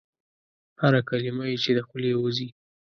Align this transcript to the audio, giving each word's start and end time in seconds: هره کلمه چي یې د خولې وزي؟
هره 0.81 1.01
کلمه 1.09 1.45
چي 1.63 1.69
یې 1.71 1.75
د 1.77 1.79
خولې 1.87 2.11
وزي؟ 2.23 2.47